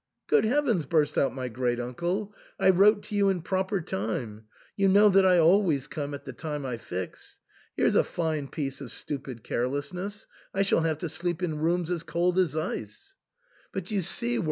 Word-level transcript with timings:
Good 0.25 0.45
Heavens!" 0.45 0.85
burst 0.87 1.15
out 1.15 1.31
my 1.35 1.47
great 1.47 1.79
uncle," 1.79 2.33
I 2.59 2.71
wrote 2.71 3.03
to 3.03 3.15
you 3.15 3.29
in 3.29 3.43
proper 3.43 3.81
time; 3.81 4.45
you 4.75 4.87
know 4.87 5.09
that 5.09 5.27
I 5.27 5.37
always 5.37 5.85
come 5.85 6.15
at 6.15 6.25
the 6.25 6.33
time 6.33 6.65
I 6.65 6.77
fix. 6.77 7.37
Here's 7.77 7.93
a 7.93 8.03
fine 8.03 8.47
piece 8.47 8.81
of 8.81 8.91
stupid 8.91 9.43
carelessness! 9.43 10.25
I 10.55 10.63
shall 10.63 10.81
have 10.81 10.97
to 10.97 11.07
sleep 11.09 11.43
in 11.43 11.59
rooms 11.59 11.91
as 11.91 12.01
cold 12.01 12.39
as 12.39 12.57
ice." 12.57 13.15
"But 13.73 13.91
you 13.91 14.01
see, 14.01 14.27
wor 14.27 14.29
THE 14.29 14.33
ENTAIL. 14.33 14.39